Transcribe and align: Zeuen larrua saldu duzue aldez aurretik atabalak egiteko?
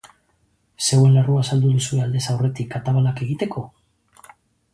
Zeuen 0.85 1.13
larrua 1.17 1.43
saldu 1.49 1.73
duzue 1.75 2.01
aldez 2.07 2.23
aurretik 2.33 2.75
atabalak 2.81 3.23
egiteko? 3.27 3.65